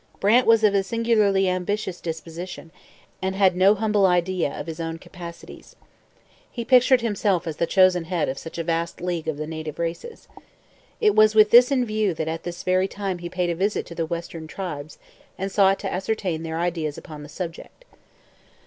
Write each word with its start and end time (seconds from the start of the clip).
Brant 0.19 0.47
was 0.47 0.63
of 0.63 0.73
a 0.73 0.81
singularly 0.81 1.47
ambitious 1.47 2.01
disposition 2.01 2.71
and 3.21 3.35
had 3.35 3.55
no 3.55 3.75
humble 3.75 4.07
idea 4.07 4.51
of 4.51 4.65
his 4.65 4.79
own 4.79 4.97
capacities. 4.97 5.75
He 6.51 6.65
pictured 6.65 7.01
himself 7.01 7.45
as 7.45 7.57
the 7.57 7.67
chosen 7.67 8.05
head 8.05 8.27
of 8.27 8.39
such 8.39 8.57
a 8.57 8.63
vast 8.63 8.99
league 8.99 9.27
of 9.27 9.37
the 9.37 9.45
native 9.45 9.77
races. 9.77 10.27
It 10.99 11.13
was 11.13 11.35
with 11.35 11.51
this 11.51 11.69
in 11.69 11.85
view 11.85 12.15
that 12.15 12.27
at 12.27 12.41
this 12.41 12.63
very 12.63 12.87
time 12.87 13.19
he 13.19 13.29
paid 13.29 13.51
a 13.51 13.55
visit 13.55 13.85
to 13.85 13.93
the 13.93 14.07
western 14.07 14.47
tribes 14.47 14.97
and 15.37 15.51
sought 15.51 15.77
to 15.81 15.93
ascertain 15.93 16.41
their 16.41 16.57
ideas 16.57 16.97
upon 16.97 17.21
the 17.21 17.29
subject. 17.29 17.85